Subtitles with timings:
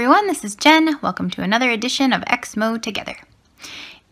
[0.00, 0.98] everyone, this is Jen.
[1.02, 3.16] Welcome to another edition of Exmo Together.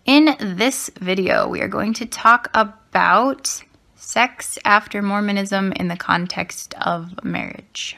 [0.04, 3.65] In this video, we are going to talk about
[3.97, 7.97] sex after Mormonism in the context of marriage.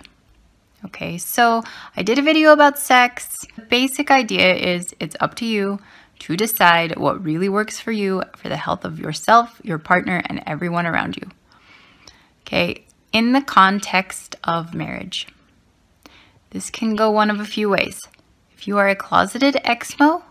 [0.84, 1.64] Okay, so
[1.96, 3.44] I did a video about sex.
[3.56, 5.80] The basic idea is it's up to you
[6.20, 10.44] to decide what really works for you for the health of yourself, your partner, and
[10.46, 11.28] everyone around you.
[12.42, 15.26] Okay, in the context of marriage.
[16.50, 18.00] This can go one of a few ways.
[18.52, 20.22] If you are a closeted exmo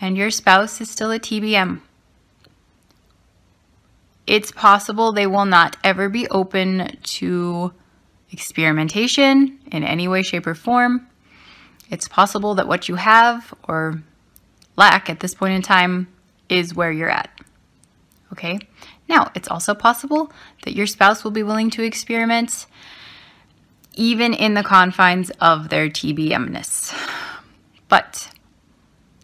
[0.00, 1.80] and your spouse is still a TBM,
[4.26, 7.72] it's possible they will not ever be open to
[8.30, 11.06] experimentation in any way, shape, or form.
[11.90, 14.02] It's possible that what you have or
[14.76, 16.08] lack at this point in time
[16.48, 17.30] is where you're at.
[18.32, 18.58] Okay?
[19.08, 20.32] Now, it's also possible
[20.64, 22.66] that your spouse will be willing to experiment
[23.94, 26.92] even in the confines of their TBMness.
[27.88, 28.30] But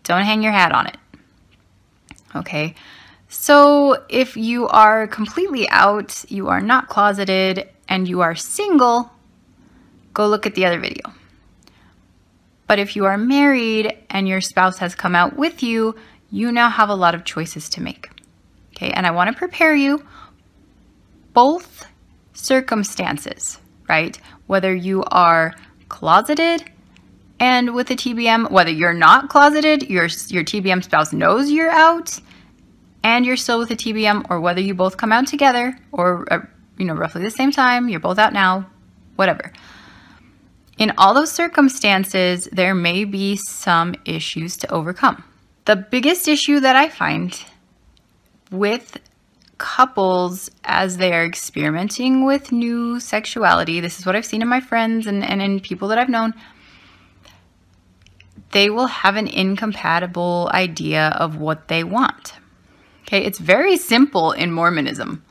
[0.05, 0.97] don't hang your hat on it.
[2.35, 2.75] Okay,
[3.29, 9.11] so if you are completely out, you are not closeted, and you are single,
[10.15, 11.13] go look at the other video.
[12.69, 15.97] But if you are married and your spouse has come out with you,
[16.31, 18.09] you now have a lot of choices to make.
[18.77, 20.07] Okay, and I want to prepare you
[21.33, 21.85] both
[22.33, 23.59] circumstances,
[23.91, 24.17] right?
[24.51, 25.55] whether you are
[25.89, 26.69] closeted
[27.39, 32.19] and with a TBM, whether you're not closeted, your, your TBM spouse knows you're out
[33.05, 36.41] and you're still with a TBM, or whether you both come out together or, uh,
[36.79, 38.69] you know, roughly the same time, you're both out now,
[39.15, 39.53] whatever.
[40.79, 45.23] In all those circumstances, there may be some issues to overcome.
[45.67, 47.41] The biggest issue that I find
[48.51, 48.99] with
[49.61, 54.61] couples as they are experimenting with new sexuality, this is what I've seen in my
[54.61, 56.33] friends and, and in people that I've known,
[58.53, 62.33] they will have an incompatible idea of what they want.
[63.03, 65.23] Okay, it's very simple in Mormonism.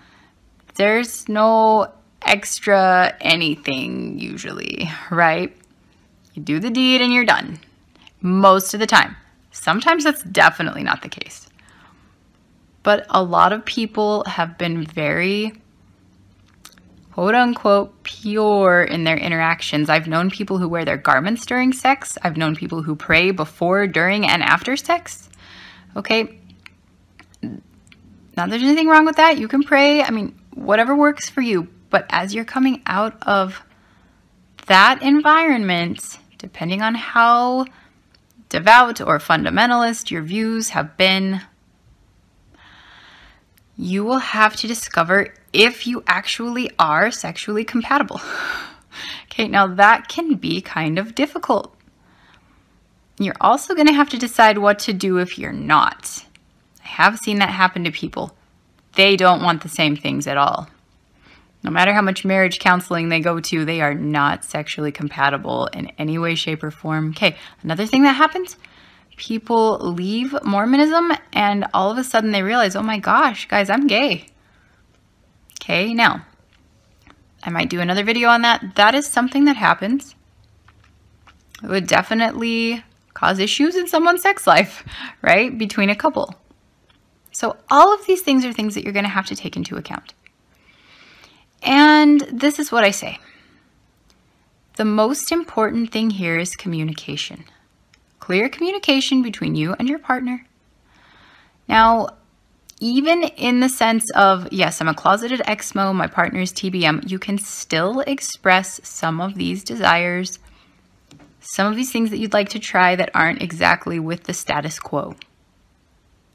[0.75, 5.57] There's no extra anything usually, right?
[6.35, 7.59] You do the deed and you're done.
[8.21, 9.15] Most of the time.
[9.51, 11.49] Sometimes that's definitely not the case
[12.83, 15.53] but a lot of people have been very
[17.19, 19.89] quote unquote pure in their interactions.
[19.89, 22.17] I've known people who wear their garments during sex.
[22.23, 25.29] I've known people who pray before, during, and after sex.
[25.97, 26.39] Okay.
[27.41, 29.37] Not there's anything wrong with that.
[29.37, 30.01] You can pray.
[30.01, 31.67] I mean, whatever works for you.
[31.89, 33.61] But as you're coming out of
[34.67, 37.65] that environment, depending on how
[38.47, 41.41] devout or fundamentalist your views have been,
[43.79, 48.19] you will have to discover if you actually are sexually compatible.
[49.23, 51.73] okay, now that can be kind of difficult.
[53.19, 56.25] You're also going to have to decide what to do if you're not.
[56.83, 58.35] I have seen that happen to people.
[58.95, 60.67] They don't want the same things at all.
[61.63, 65.87] No matter how much marriage counseling they go to, they are not sexually compatible in
[65.97, 67.11] any way, shape, or form.
[67.11, 68.57] Okay, another thing that happens
[69.19, 73.85] people leave Mormonism and all of a sudden they realize, oh my gosh, guys, I'm
[73.85, 74.27] gay.
[75.61, 76.25] Okay, now,
[77.43, 78.75] I might do another video on that.
[78.75, 80.15] That is something that happens.
[81.61, 84.87] It would definitely cause issues in someone's sex life,
[85.21, 85.55] right?
[85.55, 86.33] Between a couple.
[87.33, 89.75] So all of these things are things that you're going to have to take into
[89.75, 90.13] account.
[91.61, 93.19] And this is what I say.
[94.77, 97.43] The most important thing here is communication
[98.29, 100.45] clear communication between you and your partner.
[101.67, 102.09] Now,
[102.79, 107.17] even in the sense of, yes, I'm a closeted exmo, my partner is TBM, you
[107.17, 110.37] can still express some of these desires,
[111.39, 114.77] some of these things that you'd like to try that aren't exactly with the status
[114.77, 115.15] quo,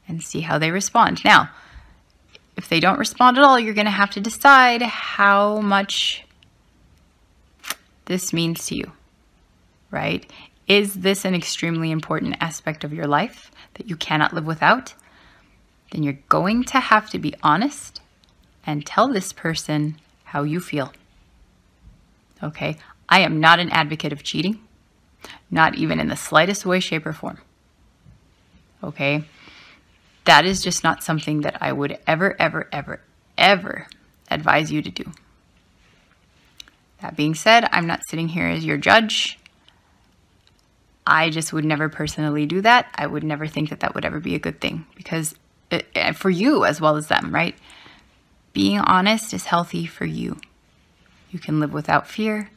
[0.05, 1.23] and see how they respond.
[1.23, 1.49] Now,
[2.57, 6.25] if they don't respond at all, you're going to have to decide how much
[8.03, 8.91] this means to you,
[9.91, 10.29] right?
[10.67, 14.95] Is this an extremely important aspect of your life that you cannot live without?
[15.91, 18.01] Then you're going to have to be honest
[18.65, 20.91] and tell this person how you feel.
[22.41, 22.77] Okay?
[23.07, 24.59] I am not an advocate of cheating,
[25.51, 27.39] not even in the slightest way, shape, or form.
[28.83, 29.23] Okay?
[30.25, 33.01] That is just not something that I would ever, ever, ever,
[33.37, 33.87] ever
[34.31, 35.11] advise you to do.
[37.01, 39.37] That being said, I'm not sitting here as your judge.
[41.07, 42.87] I just would never personally do that.
[42.95, 45.35] I would never think that that would ever be a good thing because
[45.69, 47.55] it, eh, for you as well as them, right?
[48.53, 50.39] Being honest is healthy for you.
[51.31, 52.49] You can live without fear.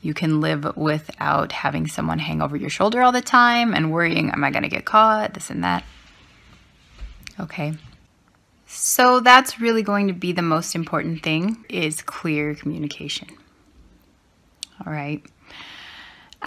[0.00, 4.30] You can live without having someone hang over your shoulder all the time and worrying,
[4.30, 5.34] am I going to get caught?
[5.34, 5.84] This and that.
[7.40, 7.74] Okay.
[8.66, 13.28] So that's really going to be the most important thing is clear communication.
[14.84, 15.24] All right.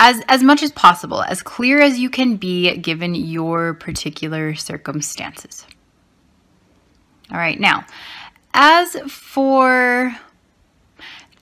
[0.02, 5.68] As as much as possible, as clear as you can be given your particular circumstances.
[7.30, 7.60] All right.
[7.60, 7.86] Now,
[8.54, 10.16] as for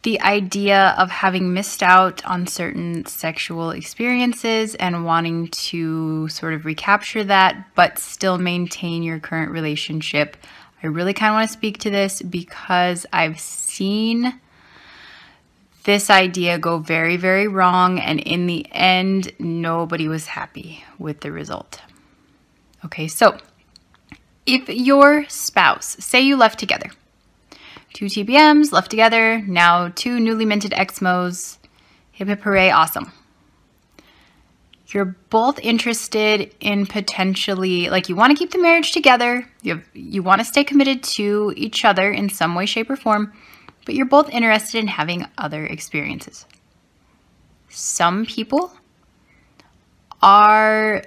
[0.04, 6.66] the idea of having missed out on certain sexual experiences and wanting to sort of
[6.66, 10.38] recapture that, but still maintain your current relationship.
[10.82, 14.40] I really kind of want to speak to this because I've seen
[15.88, 21.32] this idea go very, very wrong, and in the end, nobody was happy with the
[21.32, 21.82] result.
[22.86, 23.38] Okay, so
[24.46, 26.92] if your spouse, say you left together,
[27.98, 31.58] Two TBMs left together, now two newly minted Exmos.
[32.12, 33.12] Hip hip hooray, awesome.
[34.90, 39.84] You're both interested in potentially, like you want to keep the marriage together, you, have,
[39.96, 43.34] you want to stay committed to each other in some way, shape, or form,
[43.88, 46.46] but you're both interested in having other experiences.
[47.70, 48.74] Some people
[50.22, 51.04] are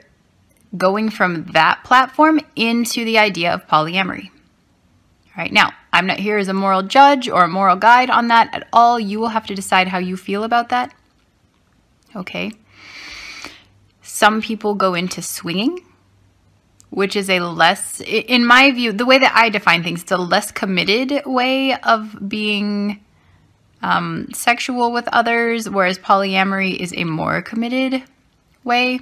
[0.74, 4.30] going from that platform into the idea of polyamory.
[4.30, 8.28] All right, now I'm not here as a moral judge or a moral guide on
[8.28, 8.98] that at all.
[8.98, 10.94] You will have to decide how you feel about that.
[12.16, 12.50] Okay.
[14.00, 15.84] Some people go into swinging,
[16.90, 20.16] which is a less, in my view, the way that I define things, it's a
[20.16, 23.00] less committed way of being
[23.82, 28.02] um, sexual with others, whereas polyamory is a more committed
[28.64, 29.00] way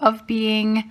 [0.00, 0.90] of being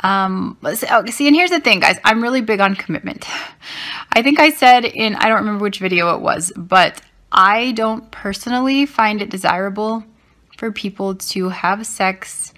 [0.00, 1.98] um, oh, see, and here's the thing, guys.
[2.04, 3.26] I'm really big on commitment.
[4.12, 7.00] I think I said in, I don't remember which video it was, but
[7.32, 10.04] I don't personally find it desirable
[10.56, 12.52] for people to have sex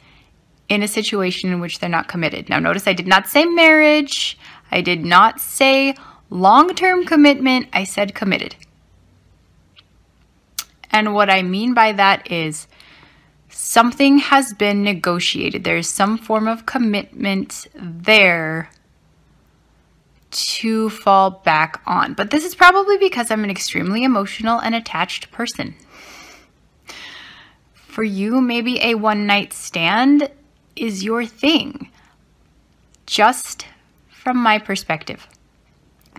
[0.70, 2.48] in a situation in which they're not committed.
[2.48, 4.38] Now, notice I did not say marriage.
[4.70, 5.94] I did not say
[6.30, 7.66] long-term commitment.
[7.72, 8.54] I said committed.
[10.92, 12.68] And what I mean by that is
[13.48, 15.64] something has been negotiated.
[15.64, 18.70] There's some form of commitment there
[20.30, 22.14] to fall back on.
[22.14, 25.74] But this is probably because I'm an extremely emotional and attached person.
[27.74, 30.30] For you, maybe a one night stand
[30.80, 31.90] is your thing.
[33.06, 33.66] Just
[34.08, 35.26] from my perspective.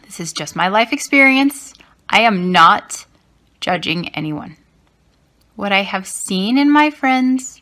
[0.03, 1.73] This is just my life experience.
[2.09, 3.05] I am not
[3.59, 4.57] judging anyone
[5.61, 7.61] what I have seen in my friends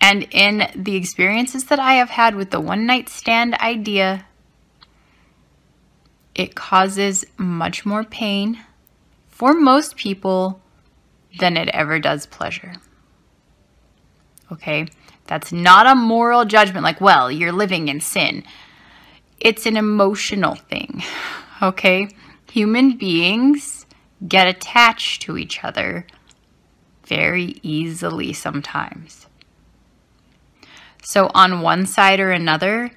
[0.00, 4.24] and in the experiences that I have had with the one night stand idea,
[6.32, 8.60] it causes much more pain
[9.26, 10.60] for most people
[11.40, 12.74] than it ever does pleasure.
[14.52, 14.86] Okay?
[15.26, 18.44] That's not a moral judgment like, well, you're living in sin.
[19.40, 21.02] It's an emotional thing.
[21.62, 22.10] Okay?
[22.52, 23.86] Human beings
[24.28, 26.06] get attached to each other
[27.06, 29.26] very easily sometimes.
[31.02, 32.90] So, on one side or another,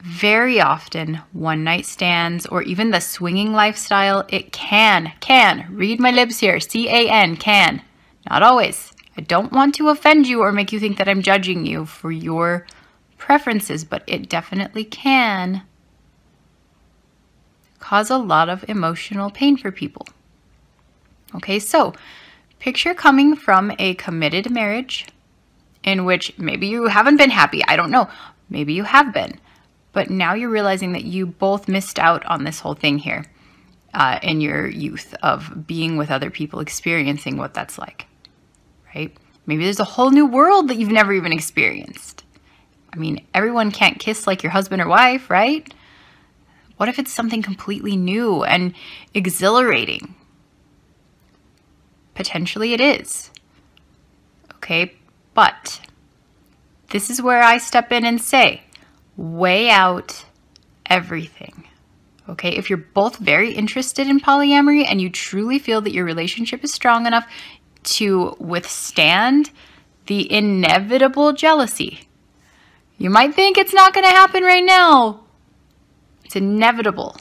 [0.00, 6.10] very often one night stands or even the swinging lifestyle, it can, can, read my
[6.10, 7.82] lips here, C A N, can,
[8.28, 8.89] not always.
[9.20, 12.10] I don't want to offend you or make you think that I'm judging you for
[12.10, 12.66] your
[13.18, 15.62] preferences, but it definitely can
[17.80, 20.06] cause a lot of emotional pain for people.
[21.34, 21.92] Okay, so
[22.60, 25.06] Picture coming from a committed marriage
[25.82, 27.64] in which maybe you haven't been happy.
[27.66, 28.08] I don't know.
[28.50, 29.40] Maybe you have been.
[29.92, 33.24] But now you're realizing that you both missed out on this whole thing here
[33.94, 38.06] uh, in your youth of being with other people, experiencing what that's like,
[38.94, 39.16] right?
[39.46, 42.24] Maybe there's a whole new world that you've never even experienced.
[42.92, 45.72] I mean, everyone can't kiss like your husband or wife, right?
[46.76, 48.74] What if it's something completely new and
[49.14, 50.14] exhilarating?
[52.14, 53.30] Potentially it is.
[54.56, 54.94] Okay,
[55.34, 55.80] but
[56.90, 58.62] this is where I step in and say,
[59.16, 60.24] weigh out
[60.86, 61.64] everything.
[62.28, 66.62] Okay, if you're both very interested in polyamory and you truly feel that your relationship
[66.62, 67.26] is strong enough
[67.82, 69.50] to withstand
[70.06, 72.08] the inevitable jealousy,
[72.98, 75.20] you might think it's not going to happen right now.
[76.24, 77.16] It's inevitable.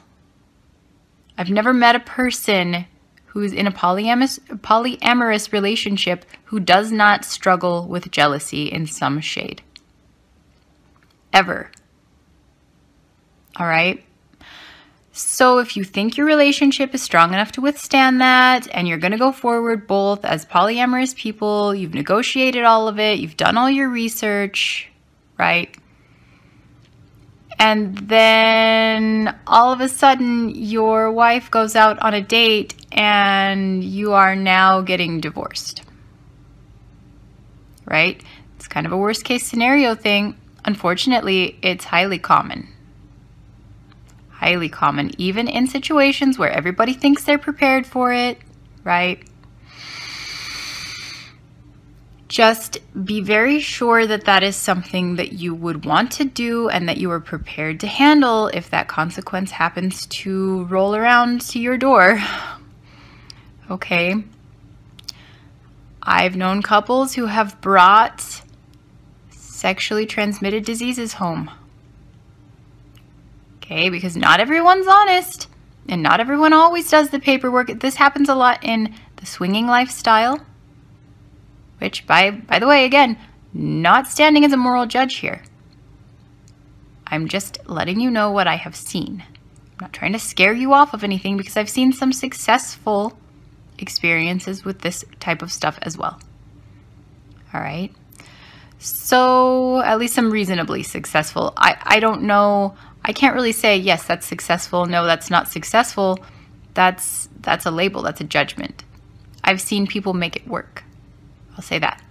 [1.38, 2.86] I've never met a person
[3.28, 9.62] who's in a polyamorous, polyamorous relationship who does not struggle with jealousy in some shade.
[11.32, 11.72] Ever.
[13.56, 14.04] All right?
[15.20, 19.12] So, if you think your relationship is strong enough to withstand that and you're going
[19.12, 23.70] to go forward both as polyamorous people, you've negotiated all of it, you've done all
[23.70, 24.90] your research,
[25.38, 25.76] right?
[27.60, 34.14] And then all of a sudden, your wife goes out on a date and you
[34.14, 35.84] are now getting divorced,
[37.86, 38.24] right?
[38.56, 40.38] It's kind of a worst case scenario thing.
[40.64, 42.70] Unfortunately, it's highly common
[44.40, 48.40] highly common, even in situations where everybody thinks they're prepared for it,
[48.86, 49.22] right?
[52.30, 56.88] Just be very sure that that is something that you would want to do and
[56.88, 61.78] that you are prepared to handle if that consequence happens to roll around to your
[61.78, 62.20] door.
[63.70, 64.16] Okay.
[66.02, 68.42] I've known couples who have brought
[69.30, 71.52] sexually transmitted diseases home
[73.70, 73.90] okay?
[73.90, 75.48] Because not everyone's honest
[75.88, 77.80] and not everyone always does the paperwork.
[77.80, 80.46] This happens a lot in the swinging lifestyle,
[81.80, 83.18] which by by the way, again,
[83.54, 85.44] not standing as a moral judge here.
[87.08, 89.24] I'm just letting you know what I have seen.
[89.72, 93.18] I'm not trying to scare you off of anything because I've seen some successful
[93.80, 96.20] experiences with this type of stuff as well.
[97.54, 97.92] All right.
[98.78, 101.52] So, at least some reasonably successful.
[101.58, 102.76] I, I don't know
[103.10, 104.86] I can't really say yes, that's successful.
[104.86, 106.20] No, that's not successful.
[106.76, 108.04] That's that's a label.
[108.04, 108.84] That's a judgment.
[109.44, 110.84] I've seen people make it work.
[111.56, 112.04] I'll say that.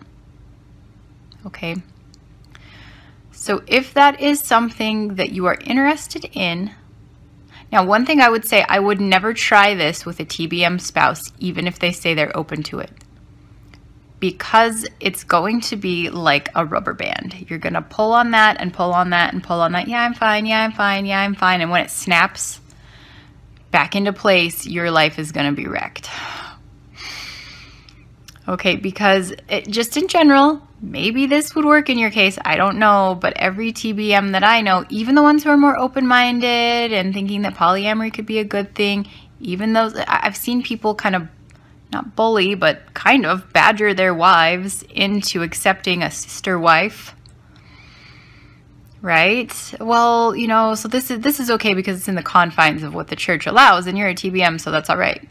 [1.47, 1.77] Okay.
[3.31, 6.73] So if that is something that you are interested in,
[7.71, 11.33] now one thing I would say, I would never try this with a TBM spouse,
[11.39, 12.91] even if they say they're open to it
[14.21, 17.47] because it's going to be like a rubber band.
[17.49, 19.89] You're going to pull on that and pull on that and pull on that.
[19.89, 20.47] Yeah, I'm fine.
[20.47, 21.07] Yeah, I'm fine.
[21.07, 21.61] Yeah, I'm fine.
[21.61, 22.61] And when it snaps
[23.71, 26.11] back into place, your life is going to be wrecked.
[28.49, 32.39] Okay, because it, just in general, maybe this would work in your case.
[32.45, 33.17] I don't know.
[33.21, 37.13] But every TBM that I know, even the ones who are more open minded and
[37.13, 39.09] thinking that polyamory could be a good thing,
[39.41, 41.29] even those, I've seen people kind of
[41.93, 47.15] not bully, but kind of badger their wives into accepting a sister wife.
[49.01, 49.53] Right?
[49.81, 52.95] Well, you know, so this is this is okay because it's in the confines of
[52.95, 55.25] what the church allows and you're a TBM, so that's all right.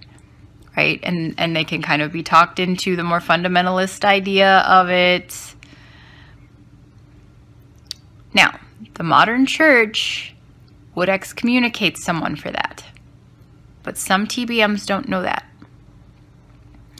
[0.75, 0.99] Right?
[1.03, 5.55] And and they can kind of be talked into the more fundamentalist idea of it.
[8.33, 8.59] Now,
[8.93, 10.35] the modern church
[10.95, 12.83] would excommunicate someone for that.
[13.83, 15.46] But some TBMs don't know that.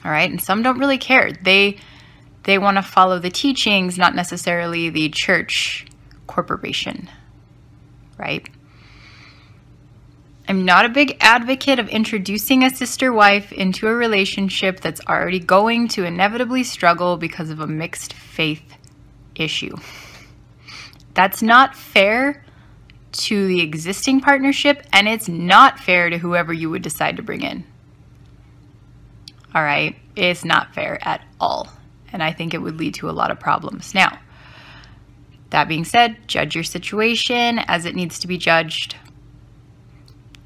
[0.04, 0.30] All right.
[0.30, 1.32] And some don't really care.
[1.32, 1.78] They
[2.44, 5.86] they want to follow the teachings, not necessarily the church
[6.26, 7.10] corporation.
[8.16, 8.48] Right?
[10.48, 15.40] I'm not a big advocate of introducing a sister wife into a relationship that's already
[15.40, 18.62] going to inevitably struggle because of a mixed faith
[19.34, 19.76] issue.
[21.12, 22.44] That's not fair
[23.12, 27.42] to the existing partnership, and it's not fair to whoever you would decide to bring
[27.42, 27.64] in.
[29.54, 29.96] All right.
[30.16, 31.68] It's not fair at all.
[32.12, 33.94] And I think it would lead to a lot of problems.
[33.94, 34.18] Now,
[35.50, 38.96] that being said, judge your situation as it needs to be judged.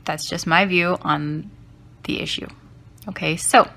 [0.04, 1.50] That's just my view on
[2.04, 2.48] the issue.
[3.08, 3.68] Okay, so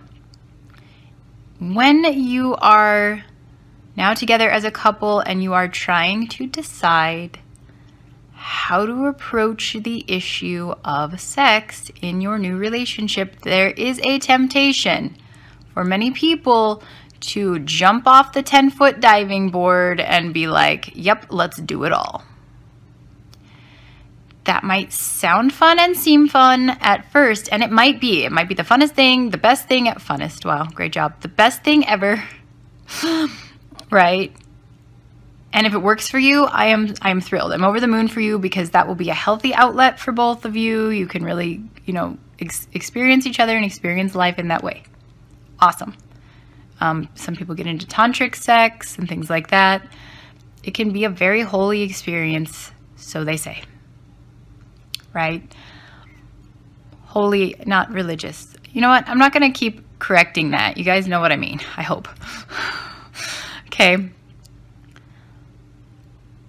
[1.60, 3.24] when you are
[3.96, 7.40] now together as a couple and you are trying to decide
[8.46, 15.18] how to approach the issue of sex in your new relationship, there is a temptation
[15.74, 16.84] for many people
[17.22, 21.92] to jump off the 10 foot diving board and be like, yep, let's do it
[21.92, 22.24] all.
[24.44, 28.26] That might sound fun and seem fun at first, and it might be.
[28.26, 30.46] It might be the funnest thing, the best thing funnest.
[30.46, 31.20] Wow, great job.
[31.22, 32.24] The best thing ever.
[33.90, 34.36] right?
[35.56, 37.54] And if it works for you, I am I am thrilled.
[37.54, 40.44] I'm over the moon for you because that will be a healthy outlet for both
[40.44, 40.90] of you.
[40.90, 44.84] You can really, you know, ex- experience each other and experience life in that way.
[45.62, 45.96] Awesome.
[46.82, 49.88] Um, some people get into tantric sex and things like that.
[50.62, 53.64] It can be a very holy experience, so they say.
[55.14, 55.42] Right?
[57.04, 58.54] Holy, not religious.
[58.74, 59.08] You know what?
[59.08, 60.76] I'm not going to keep correcting that.
[60.76, 62.10] You guys know what I mean, I hope.
[63.68, 64.10] okay.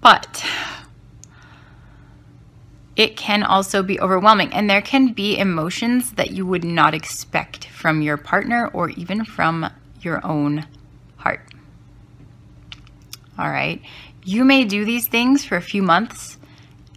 [0.06, 0.46] But
[2.94, 7.66] it can also be overwhelming, and there can be emotions that you would not expect
[7.66, 9.68] from your partner or even from
[10.00, 10.64] your own
[11.16, 11.40] heart.
[13.36, 13.82] All right.
[14.22, 16.38] You may do these things for a few months,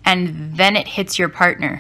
[0.06, 1.80] and then it hits your partner.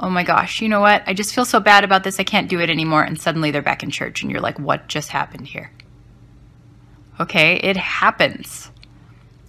[0.00, 1.02] oh my gosh, you know what?
[1.06, 2.18] I just feel so bad about this.
[2.18, 3.02] I can't do it anymore.
[3.02, 5.70] And suddenly they're back in church and you're like, what just happened here?
[7.20, 8.70] Okay, it happens,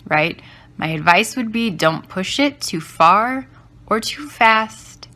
[0.06, 0.42] right?
[0.78, 3.48] My advice would be don't push it too far
[3.86, 5.08] or too fast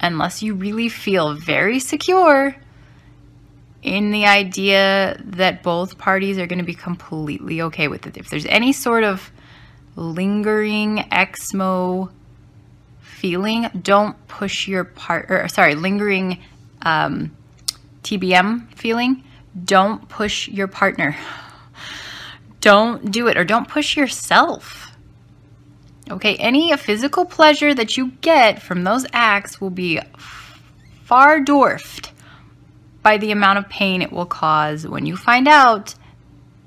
[0.00, 2.56] unless you really feel very secure
[3.82, 8.16] in the idea that both parties are going to be completely okay with it.
[8.16, 9.30] If there's any sort of
[9.94, 12.10] lingering exmo
[13.00, 16.42] feeling, don't push your part, or sorry, lingering
[16.82, 17.36] um,
[18.02, 19.24] TBM feeling,
[19.64, 21.16] don't push your partner.
[22.66, 24.90] Don't do it, or don't push yourself.
[26.10, 30.00] Okay, any physical pleasure that you get from those acts will be
[31.04, 32.10] far dwarfed
[33.02, 35.94] by the amount of pain it will cause when you find out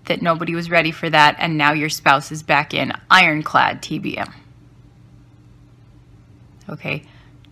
[0.06, 4.34] that nobody was ready for that and now your spouse is back in ironclad TBM.
[6.70, 7.04] Okay,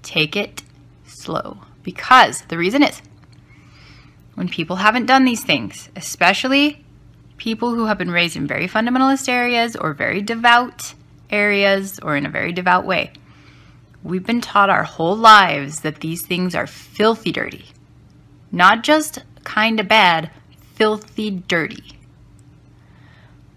[0.03, 0.63] take it
[1.05, 3.01] slow because the reason is
[4.35, 6.85] when people haven't done these things, especially
[7.37, 10.93] people who have been raised in very fundamentalist areas or very devout
[11.29, 13.11] areas or in a very devout way,
[14.03, 17.65] we've been taught our whole lives that these things are filthy dirty.
[18.51, 20.31] Not just kind of bad,
[20.73, 21.97] filthy dirty.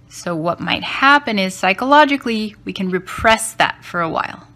[0.09, 4.49] So, what might happen is psychologically, we can repress that for a while.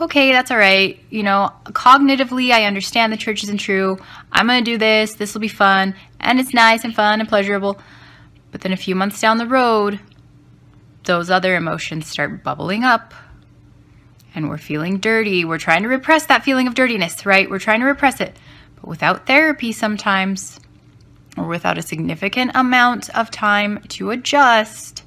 [0.00, 0.98] Okay, that's all right.
[1.10, 3.98] You know, cognitively, I understand the church isn't true.
[4.32, 5.14] I'm going to do this.
[5.14, 5.94] This will be fun.
[6.18, 7.78] And it's nice and fun and pleasurable.
[8.52, 9.98] But then a few months down the road,
[11.04, 13.12] those other emotions start bubbling up.
[14.34, 15.44] And we're feeling dirty.
[15.44, 17.50] We're trying to repress that feeling of dirtiness, right?
[17.50, 18.36] We're trying to repress it.
[18.76, 20.60] But without therapy, sometimes,
[21.36, 25.02] or without a significant amount of time to adjust,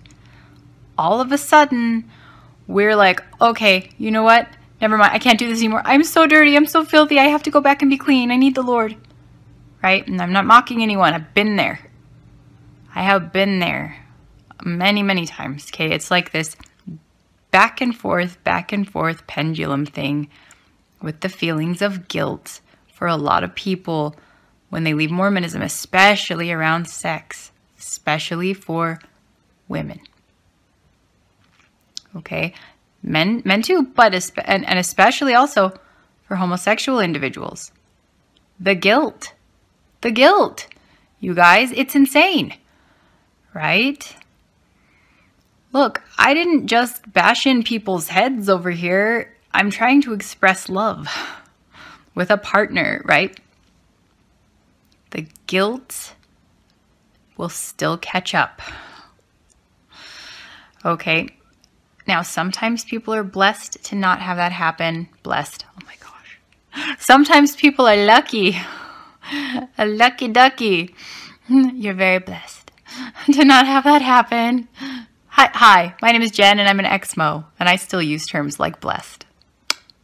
[0.98, 2.10] all of a sudden
[2.68, 4.48] we're like, okay, you know what?
[4.82, 5.14] Never mind.
[5.14, 5.82] I can't do this anymore.
[5.86, 6.56] I'm so dirty.
[6.56, 7.20] I'm so filthy.
[7.20, 8.32] I have to go back and be clean.
[8.32, 8.96] I need the Lord.
[9.82, 10.06] Right?
[10.08, 11.14] And I'm not mocking anyone.
[11.14, 11.80] I've been there.
[12.96, 13.98] I have been there
[14.64, 15.68] many, many times.
[15.72, 15.92] Okay.
[15.92, 16.56] It's like this
[17.52, 20.29] back and forth, back and forth pendulum thing
[21.01, 24.16] with the feelings of guilt for a lot of people
[24.70, 29.00] when they leave Mormonism, especially around sex, especially for
[29.68, 30.00] women.
[32.16, 32.53] Okay,
[33.03, 34.14] men, men too, but
[34.46, 35.74] and, and especially also
[36.24, 37.72] for homosexual individuals.
[38.60, 39.34] The guilt,
[40.01, 40.68] the guilt,
[41.20, 42.55] you guys, it's insane,
[43.55, 44.15] right?
[45.74, 49.33] Look, I didn't just bash in people's heads over here.
[49.51, 51.07] I'm trying to express love
[52.13, 53.35] with a partner, right?
[55.15, 56.13] the guilt
[57.37, 58.61] will still catch up.
[60.83, 61.29] Okay.
[62.05, 65.07] Now, sometimes people are blessed to not have that happen.
[65.24, 65.65] Blessed.
[65.70, 67.00] Oh my gosh.
[67.00, 68.57] Sometimes people are lucky.
[69.77, 70.94] A lucky ducky.
[71.48, 72.65] You're very blessed
[73.34, 74.68] to not have that happen.
[75.27, 78.60] Hi, hi, my name is Jen and I'm an Exmo, and I still use terms
[78.60, 79.25] like blessed.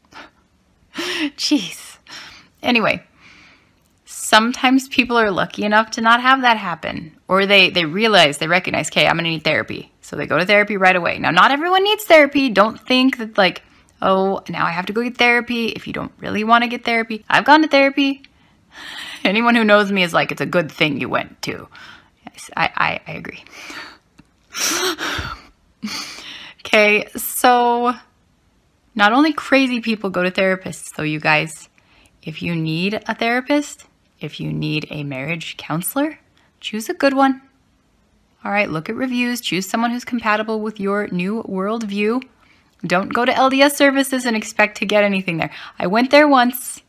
[0.95, 1.97] Jeez.
[2.61, 3.03] Anyway,
[4.05, 8.47] sometimes people are lucky enough to not have that happen or they they realize they
[8.47, 9.91] recognize okay i'm going to need therapy.
[10.01, 11.17] So they go to therapy right away.
[11.19, 12.49] Now not everyone needs therapy.
[12.49, 13.63] Don't think that like
[14.01, 15.67] oh now i have to go get therapy.
[15.67, 18.23] If you don't really want to get therapy i've gone to therapy.
[19.23, 21.67] Anyone who knows me is like it's a good thing you went to
[22.55, 23.43] i i, I agree
[26.59, 27.93] okay so
[28.95, 31.69] not only crazy people go to therapists though you guys
[32.23, 33.85] if you need a therapist
[34.21, 36.19] if you need a marriage counselor,
[36.59, 37.41] choose a good one.
[38.45, 42.23] All right, look at reviews, choose someone who's compatible with your new worldview.
[42.85, 45.51] Don't go to LDS services and expect to get anything there.
[45.77, 46.81] I went there once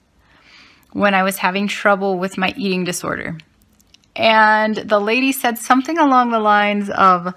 [0.93, 3.39] when I was having trouble with my eating disorder.
[4.15, 7.35] And the lady said something along the lines of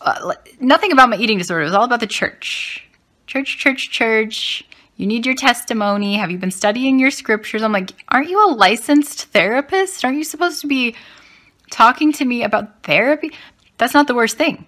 [0.00, 1.62] uh, nothing about my eating disorder.
[1.62, 2.86] It was all about the church.
[3.26, 4.64] Church, church, church.
[4.96, 6.16] You need your testimony.
[6.16, 7.62] Have you been studying your scriptures?
[7.62, 10.04] I'm like, aren't you a licensed therapist?
[10.04, 10.96] Aren't you supposed to be
[11.70, 13.32] talking to me about therapy?
[13.76, 14.66] That's not the worst thing.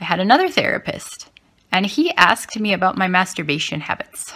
[0.00, 1.28] I had another therapist,
[1.70, 4.32] and he asked me about my masturbation habits.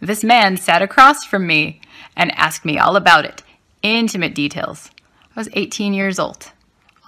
[0.00, 1.80] This man sat across from me
[2.16, 3.42] and asked me all about it,
[3.82, 4.90] intimate details.
[5.34, 6.52] I was 18 years old.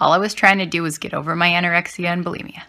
[0.01, 2.63] All I was trying to do was get over my anorexia and bulimia.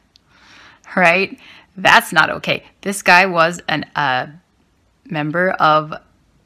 [0.96, 1.40] Right?
[1.76, 2.64] That's not okay.
[2.82, 4.28] This guy was a uh,
[5.06, 5.94] member of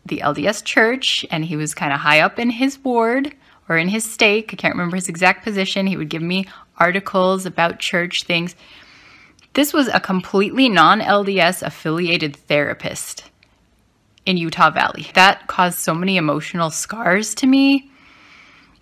[0.05, 3.33] the LDS church and he was kind of high up in his ward
[3.67, 4.51] or in his stake.
[4.53, 5.87] I can't remember his exact position.
[5.87, 6.45] He would give me
[6.77, 8.55] articles about church things.
[9.53, 13.23] This was a completely non LDS affiliated therapist
[14.27, 15.07] in Utah Valley.
[15.13, 17.89] That caused so many emotional scars to me.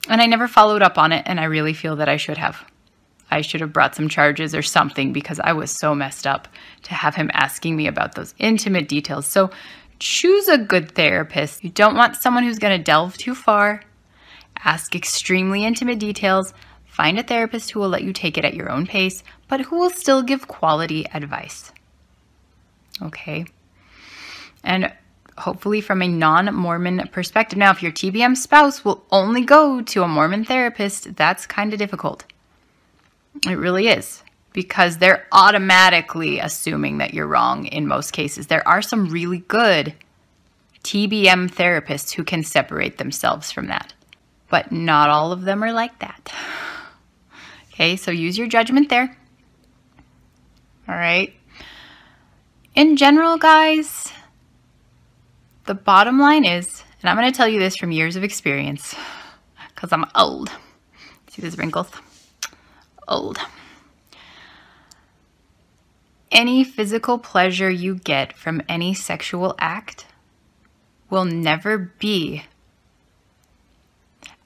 [0.10, 2.65] And I never followed up on it, and I really feel that I should have.
[3.29, 6.47] I should have brought some charges or something because I was so messed up
[6.84, 9.27] to have him asking me about those intimate details.
[9.27, 9.51] So
[9.99, 11.63] choose a good therapist.
[11.63, 13.84] You don't want someone who's going to delve too far,
[14.63, 16.53] ask extremely intimate details.
[16.86, 19.77] Find a therapist who will let you take it at your own pace, but who
[19.77, 21.71] will still give quality advice.
[23.01, 23.45] Okay.
[24.63, 24.93] And
[25.38, 27.58] hopefully from a non Mormon perspective.
[27.58, 31.80] Now, if your TBM spouse will only go to a Mormon therapist, that's kind of
[31.80, 32.26] difficult.
[33.45, 38.48] It really is because they're automatically assuming that you're wrong in most cases.
[38.48, 39.93] There are some really good
[40.84, 43.93] TBM therapists who can separate themselves from that,
[44.50, 46.32] but not all of them are like that.
[47.74, 49.17] Okay, so use your judgment there.
[50.88, 51.34] All right.
[52.74, 54.13] In general, guys,
[55.65, 58.95] the bottom line is, and I'm going to tell you this from years of experience
[59.73, 60.51] because I'm old.
[61.30, 61.91] See these wrinkles?
[63.08, 63.38] Old.
[66.32, 70.06] Any physical pleasure you get from any sexual act
[71.10, 72.43] will never be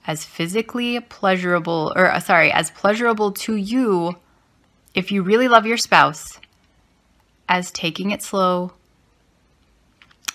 [0.05, 4.17] as physically pleasurable, or uh, sorry, as pleasurable to you
[4.93, 6.39] if you really love your spouse
[7.47, 8.73] as taking it slow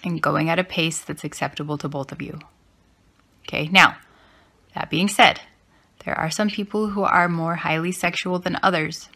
[0.04, 2.38] and going at a pace that's acceptable to both of you.
[3.42, 3.96] Okay, now,
[4.74, 5.40] that being said,
[6.04, 9.08] there are some people who are more highly sexual than others.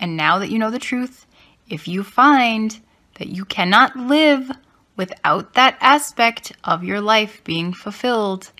[0.00, 1.26] And now that you know the truth,
[1.68, 2.80] if you find
[3.18, 4.50] that you cannot live
[4.96, 8.50] without that aspect of your life being fulfilled,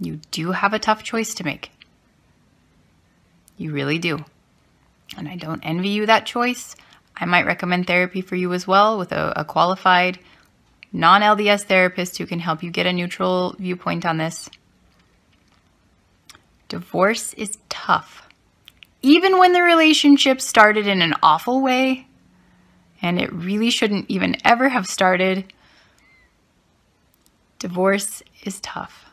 [0.00, 1.70] you do have a tough choice to make.
[3.56, 4.24] You really do.
[5.16, 6.74] And I don't envy you that choice.
[7.16, 10.18] I might recommend therapy for you as well with a, a qualified
[10.92, 14.50] non LDS therapist who can help you get a neutral viewpoint on this.
[16.68, 18.28] Divorce is tough.
[19.02, 22.06] Even when the relationship started in an awful way,
[23.00, 25.52] and it really shouldn't even ever have started,
[27.58, 29.12] divorce is tough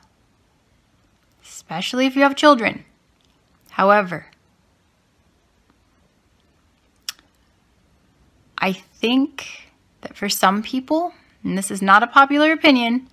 [1.70, 2.84] especially if you have children.
[3.70, 4.26] However,
[8.58, 9.70] I think
[10.02, 13.08] that for some people, and this is not a popular opinion,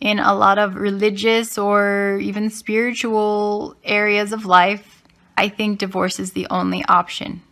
[0.00, 5.02] in a lot of religious or even spiritual areas of life,
[5.36, 7.42] I think divorce is the only option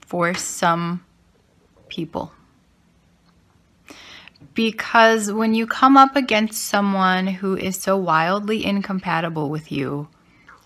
[0.00, 1.04] for some
[1.88, 2.32] people
[4.56, 10.08] because when you come up against someone who is so wildly incompatible with you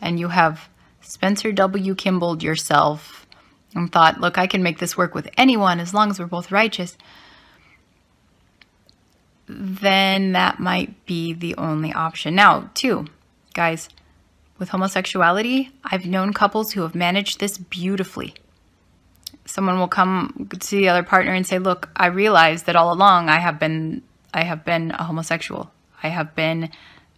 [0.00, 0.68] and you have
[1.00, 1.94] Spencer W.
[1.96, 3.26] Kimballed yourself
[3.74, 6.52] and thought, look, I can make this work with anyone as long as we're both
[6.52, 6.96] righteous,
[9.52, 12.34] then that might be the only option.
[12.34, 13.06] Now, too,
[13.54, 13.88] guys,
[14.58, 18.34] with homosexuality, I've known couples who have managed this beautifully
[19.50, 23.28] someone will come to the other partner and say, "Look, I realize that all along
[23.28, 25.72] I have been I have been a homosexual.
[26.02, 26.70] I have been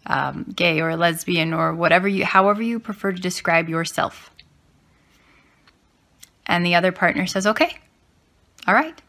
[0.06, 4.30] um, gay or lesbian or whatever you, however you prefer to describe yourself."
[6.46, 7.76] And the other partner says, "Okay,
[8.66, 9.00] all right."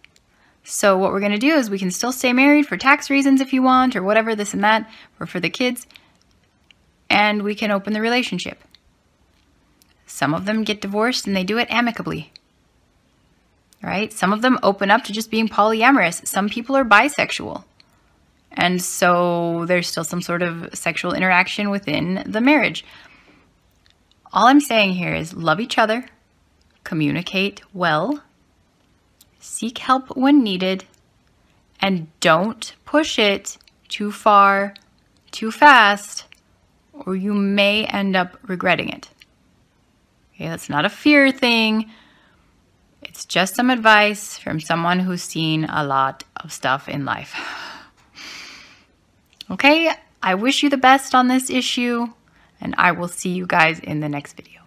[0.63, 3.41] So what we're going to do is we can still stay married for tax reasons
[3.41, 5.85] if you want, or whatever, this and that, or for the kids,
[7.09, 8.63] and we can open the relationship.
[10.05, 12.31] Some of them get divorced and they do it amicably
[13.83, 14.13] right?
[14.13, 16.25] Some of them open up to just being polyamorous.
[16.25, 17.65] Some people are bisexual.
[18.53, 22.85] And so there's still some sort of sexual interaction within the marriage.
[24.31, 26.05] All I'm saying here is love each other,
[26.83, 28.23] communicate well,
[29.43, 30.85] seek help when needed,
[31.81, 33.57] and don't push it
[33.89, 34.73] too far,
[35.31, 36.25] too fast,
[36.93, 39.09] or you may end up regretting it.
[40.33, 41.91] Okay, that's not a fear thing.
[43.01, 47.35] It's just some advice from someone who's seen a lot of stuff in life.
[49.51, 52.07] okay, I wish you the best on this issue,
[52.61, 54.62] and I will see you guys in the next video.